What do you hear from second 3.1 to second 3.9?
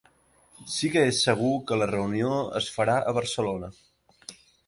a Barcelona.